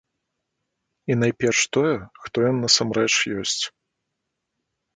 [1.11, 1.93] І найперш тое,
[2.25, 3.13] хто ён насамрэч
[3.43, 3.61] ёсць.